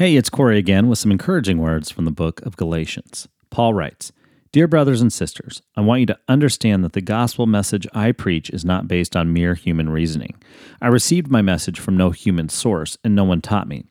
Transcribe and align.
Hey, 0.00 0.16
it's 0.16 0.30
Corey 0.30 0.56
again 0.56 0.88
with 0.88 0.98
some 0.98 1.10
encouraging 1.10 1.58
words 1.58 1.90
from 1.90 2.06
the 2.06 2.10
book 2.10 2.40
of 2.46 2.56
Galatians. 2.56 3.28
Paul 3.50 3.74
writes 3.74 4.12
Dear 4.50 4.66
brothers 4.66 5.02
and 5.02 5.12
sisters, 5.12 5.60
I 5.76 5.82
want 5.82 6.00
you 6.00 6.06
to 6.06 6.18
understand 6.26 6.82
that 6.84 6.94
the 6.94 7.02
gospel 7.02 7.44
message 7.44 7.86
I 7.92 8.12
preach 8.12 8.48
is 8.48 8.64
not 8.64 8.88
based 8.88 9.14
on 9.14 9.34
mere 9.34 9.52
human 9.52 9.90
reasoning. 9.90 10.40
I 10.80 10.86
received 10.86 11.30
my 11.30 11.42
message 11.42 11.78
from 11.78 11.98
no 11.98 12.12
human 12.12 12.48
source, 12.48 12.96
and 13.04 13.14
no 13.14 13.24
one 13.24 13.42
taught 13.42 13.68
me. 13.68 13.84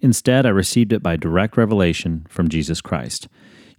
Instead, 0.00 0.46
I 0.46 0.50
received 0.50 0.92
it 0.92 1.02
by 1.02 1.16
direct 1.16 1.56
revelation 1.56 2.26
from 2.28 2.48
Jesus 2.48 2.80
Christ. 2.80 3.26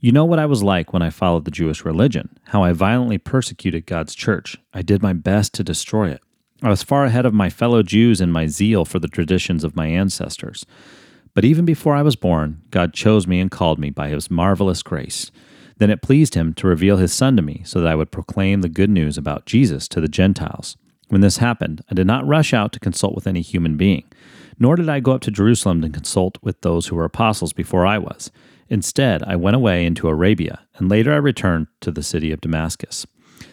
You 0.02 0.12
know 0.12 0.26
what 0.26 0.40
I 0.40 0.46
was 0.46 0.62
like 0.62 0.92
when 0.92 1.02
I 1.02 1.10
followed 1.10 1.46
the 1.46 1.52
Jewish 1.52 1.86
religion, 1.86 2.38
how 2.48 2.64
I 2.64 2.74
violently 2.74 3.18
persecuted 3.18 3.86
God's 3.86 4.14
church. 4.14 4.58
I 4.74 4.82
did 4.82 5.02
my 5.02 5.14
best 5.14 5.54
to 5.54 5.64
destroy 5.64 6.10
it. 6.10 6.20
I 6.62 6.68
was 6.68 6.84
far 6.84 7.06
ahead 7.06 7.26
of 7.26 7.34
my 7.34 7.50
fellow 7.50 7.82
Jews 7.82 8.20
in 8.20 8.30
my 8.30 8.48
zeal 8.48 8.84
for 8.84 9.00
the 9.00 9.08
traditions 9.08 9.64
of 9.64 9.78
my 9.78 9.88
ancestors. 9.88 10.66
But 11.38 11.46
even 11.46 11.66
before 11.66 11.96
I 11.96 12.02
was 12.02 12.16
born, 12.16 12.64
God 12.72 12.96
chose 12.96 13.28
me 13.28 13.40
and 13.40 13.52
called 13.52 13.78
me 13.78 13.92
by 13.92 14.07
his 14.07 14.32
marvelous 14.32 14.82
grace. 14.82 15.30
Then 15.78 15.92
it 15.92 16.02
pleased 16.02 16.34
him 16.34 16.52
to 16.56 16.66
reveal 16.66 16.98
his 16.98 17.14
Son 17.14 17.36
to 17.36 17.44
me 17.44 17.61
so 17.64 17.80
that 17.80 17.88
I 17.88 17.94
would 17.94 18.10
proclaim 18.10 18.61
the 18.61 18.70
good 18.70 18.89
news 18.89 19.20
about 19.20 19.46
Jesus 19.46 19.88
to 19.89 20.02
the 20.02 20.08
Gentiles. 20.08 20.78
When 21.10 21.21
this 21.21 21.38
happened, 21.38 21.84
I 21.92 21.94
did 21.94 22.08
not 22.08 22.25
rush 22.25 22.56
out 22.56 22.74
to 22.74 22.80
consult 22.80 23.14
with 23.14 23.28
any 23.28 23.42
human 23.42 23.78
being, 23.78 24.06
nor 24.58 24.75
did 24.75 24.89
I 24.89 25.00
go 25.00 25.11
up 25.11 25.21
to 25.21 25.30
Jerusalem 25.30 25.80
to 25.84 25.89
consult 25.89 26.39
with 26.42 26.60
those 26.61 26.88
who 26.88 26.96
were 26.96 27.06
apostles 27.06 27.54
before 27.54 27.86
I 27.86 28.00
was. 28.00 28.32
Instead, 28.68 29.22
I 29.22 29.36
went 29.36 29.56
away 29.56 29.86
into 29.86 30.08
Arabia, 30.08 30.61
and 30.78 30.89
later 30.89 31.14
I 31.14 31.18
returned 31.18 31.68
to 31.82 31.92
the 31.92 32.02
city 32.02 32.31
of 32.31 32.42
Damascus. 32.42 33.06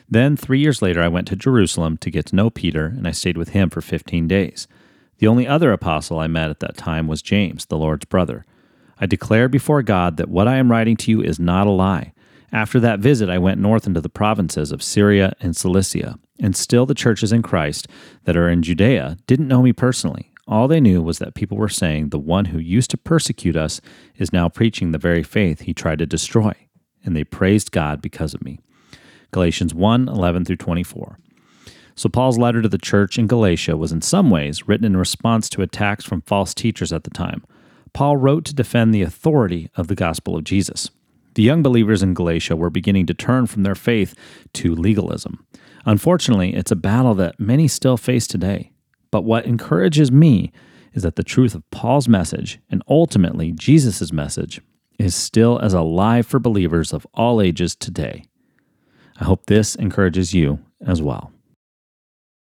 Then, 0.09 0.39
three 0.39 0.61
years 0.61 0.81
later, 0.81 1.03
I 1.03 1.09
went 1.09 1.29
to 1.29 1.37
Jerusalem 1.37 1.99
to 1.99 2.11
get 2.11 2.25
to 2.29 2.37
know 2.37 2.49
Peter, 2.49 2.87
and 2.87 3.07
I 3.07 3.11
stayed 3.11 3.37
with 3.37 3.51
him 3.51 3.69
for 3.69 3.83
fifteen 3.83 4.27
days. 4.27 4.67
The 5.25 5.29
only 5.29 5.49
other 5.49 5.73
apostle 5.73 6.19
I 6.19 6.27
met 6.27 6.51
at 6.51 6.61
that 6.61 6.77
time 6.77 7.07
was 7.07 7.23
James, 7.23 7.65
the 7.65 7.79
Lord's 7.79 8.05
brother. 8.05 8.45
I 9.01 9.07
declare 9.07 9.49
before 9.49 9.83
God 9.83 10.19
that 10.19 10.29
what 10.29 10.47
I 10.47 10.57
am 10.57 10.71
writing 10.71 10.99
to 10.99 11.11
you 11.11 11.23
is 11.23 11.41
not 11.41 11.67
a 11.67 11.71
lie. 11.71 12.13
After 12.53 12.79
that 12.81 13.01
visit, 13.01 13.31
I 13.31 13.39
went 13.39 13.59
north 13.59 13.87
into 13.87 14.03
the 14.03 14.11
provinces 14.11 14.71
of 14.71 14.83
Syria 14.83 15.33
and 15.41 15.57
Cilicia, 15.57 16.19
and 16.39 16.55
still 16.55 16.85
the 16.85 16.93
churches 16.93 17.33
in 17.33 17.41
Christ 17.41 17.89
that 18.25 18.37
are 18.37 18.51
in 18.51 18.63
Judea 18.63 19.17
didn't 19.27 19.49
know 19.49 19.63
me 19.63 19.73
personally. 19.73 20.31
All 20.47 20.69
they 20.69 20.79
knew 20.79 21.01
was 21.01 21.21
that 21.21 21.35
people 21.35 21.57
were 21.57 21.71
saying 21.71 22.11
the 22.11 22.19
one 22.19 22.45
who 22.45 22.59
used 22.59 22.91
to 22.91 22.99
persecute 22.99 23.57
us 23.57 23.81
is 24.19 24.31
now 24.31 24.51
preaching 24.51 24.93
the 24.93 24.99
very 24.99 25.23
faith 25.23 25.61
he 25.61 25.73
tried 25.73 26.01
to 26.01 26.07
destroy, 26.07 26.53
and 27.03 27.17
they 27.17 27.25
praised 27.25 27.73
God 27.73 28.03
because 28.03 28.35
of 28.35 28.45
me. 28.45 28.61
Galatians 29.31 29.73
1 29.73 30.07
11 30.07 30.45
through 30.45 30.57
24. 30.57 31.19
So, 31.97 32.09
Paul's 32.09 32.39
letter 32.39 32.61
to 32.61 32.69
the 32.69 32.79
church 32.79 33.19
in 33.19 33.27
Galatia 33.27 33.77
was 33.77 33.93
in 33.93 34.03
some 34.03 34.31
ways 34.31 34.67
written 34.67 34.85
in 34.85 34.97
response 34.97 35.49
to 35.51 35.63
attacks 35.63 36.05
from 36.05 36.23
false 36.23 36.53
teachers 36.53 36.93
at 36.93 37.05
the 37.05 37.11
time. 37.11 37.45
Paul 37.93 38.17
wrote 38.17 38.45
to 38.47 38.55
defend 38.55 38.93
the 38.93 39.03
authority 39.03 39.71
of 39.77 39.87
the 39.87 39.95
gospel 39.95 40.37
of 40.37 40.45
Jesus. 40.45 40.91
The 41.35 41.43
young 41.43 41.63
believers 41.63 42.03
in 42.03 42.15
Galatia 42.15 42.57
were 42.57 42.71
beginning 42.71 43.07
to 43.07 43.15
turn 43.15 43.47
from 43.47 43.63
their 43.63 43.75
faith 43.75 44.15
to 44.55 44.75
legalism. 44.75 45.47
Unfortunately, 45.87 46.55
it's 46.55 46.73
a 46.73 46.77
battle 46.77 47.15
that 47.15 47.39
many 47.39 47.69
still 47.69 47.97
face 47.97 48.27
today. 48.27 48.73
But 49.11 49.23
what 49.23 49.47
encourages 49.47 50.11
me 50.11 50.53
is 50.93 51.03
that 51.03 51.17
the 51.17 51.23
truth 51.23 51.55
of 51.55 51.69
Paul's 51.71 52.09
message, 52.09 52.61
and 52.71 52.83
ultimately 52.89 53.53
Jesus' 53.53 54.13
message, 54.13 54.61
is 54.99 55.15
still 55.15 55.59
as 55.59 55.75
alive 55.75 56.27
for 56.27 56.39
believers 56.39 56.93
of 56.93 57.07
all 57.15 57.41
ages 57.41 57.75
today. 57.75 58.25
I 59.21 59.25
hope 59.25 59.47
this 59.47 59.75
encourages 59.75 60.35
you 60.35 60.61
as 60.87 61.03
well. 61.03 61.34